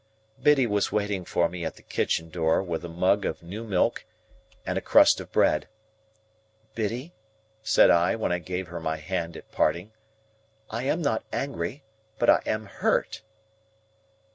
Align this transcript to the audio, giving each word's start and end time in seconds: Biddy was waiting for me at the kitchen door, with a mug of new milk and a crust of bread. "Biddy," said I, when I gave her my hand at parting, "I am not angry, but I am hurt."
Biddy 0.41 0.65
was 0.65 0.91
waiting 0.91 1.25
for 1.25 1.47
me 1.47 1.63
at 1.63 1.75
the 1.75 1.83
kitchen 1.83 2.31
door, 2.31 2.63
with 2.63 2.83
a 2.83 2.89
mug 2.89 3.23
of 3.23 3.43
new 3.43 3.63
milk 3.63 4.03
and 4.65 4.75
a 4.75 4.81
crust 4.81 5.19
of 5.19 5.31
bread. 5.31 5.67
"Biddy," 6.73 7.13
said 7.61 7.91
I, 7.91 8.15
when 8.15 8.31
I 8.31 8.39
gave 8.39 8.69
her 8.69 8.79
my 8.79 8.97
hand 8.97 9.37
at 9.37 9.51
parting, 9.51 9.91
"I 10.71 10.85
am 10.85 11.03
not 11.03 11.23
angry, 11.31 11.83
but 12.17 12.31
I 12.31 12.41
am 12.47 12.65
hurt." 12.65 13.21